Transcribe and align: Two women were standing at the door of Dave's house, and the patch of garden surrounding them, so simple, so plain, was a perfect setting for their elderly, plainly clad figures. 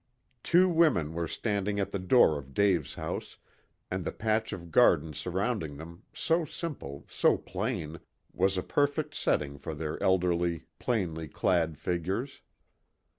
Two 0.41 0.67
women 0.67 1.13
were 1.13 1.27
standing 1.27 1.79
at 1.79 1.91
the 1.91 1.99
door 1.99 2.39
of 2.39 2.55
Dave's 2.55 2.95
house, 2.95 3.37
and 3.91 4.03
the 4.03 4.11
patch 4.11 4.51
of 4.51 4.71
garden 4.71 5.13
surrounding 5.13 5.77
them, 5.77 6.01
so 6.11 6.43
simple, 6.43 7.05
so 7.07 7.37
plain, 7.37 7.99
was 8.33 8.57
a 8.57 8.63
perfect 8.63 9.13
setting 9.13 9.59
for 9.59 9.75
their 9.75 10.01
elderly, 10.01 10.65
plainly 10.79 11.27
clad 11.27 11.77
figures. 11.77 12.41